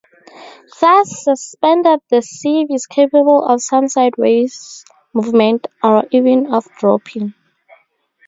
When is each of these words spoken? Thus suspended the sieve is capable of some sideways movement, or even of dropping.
Thus 0.79 1.25
suspended 1.25 1.99
the 2.09 2.23
sieve 2.23 2.71
is 2.71 2.87
capable 2.87 3.45
of 3.45 3.61
some 3.61 3.87
sideways 3.87 4.83
movement, 5.13 5.67
or 5.83 6.05
even 6.09 6.51
of 6.51 6.65
dropping. 6.79 7.35